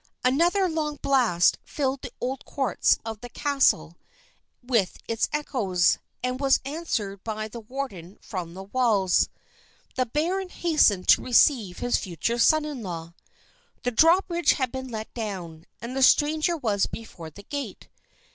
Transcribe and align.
Another 0.23 0.67
long 0.67 0.95
blast 0.99 1.59
filled 1.63 2.01
the 2.01 2.11
old 2.19 2.43
courts 2.43 2.97
of 3.05 3.21
the 3.21 3.29
castle 3.29 3.97
with 4.63 4.97
its 5.07 5.29
echoes, 5.31 5.99
and 6.23 6.39
was 6.39 6.59
answered 6.65 7.23
by 7.23 7.47
the 7.47 7.59
warden 7.59 8.17
from 8.19 8.55
the 8.55 8.63
walls. 8.63 9.29
The 9.93 10.07
baron 10.07 10.49
hastened 10.49 11.07
to 11.09 11.21
receive 11.23 11.77
his 11.77 11.97
future 11.97 12.39
son 12.39 12.65
in 12.65 12.81
law. 12.81 13.13
The 13.83 13.91
drawbridge 13.91 14.53
had 14.53 14.71
been 14.71 14.87
let 14.87 15.13
down, 15.13 15.67
and 15.83 15.95
the 15.95 16.01
stranger 16.01 16.57
was 16.57 16.87
before 16.87 17.29
the 17.29 17.43
gate. 17.43 17.87